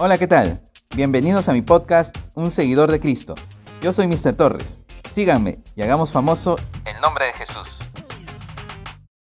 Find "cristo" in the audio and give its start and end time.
3.00-3.34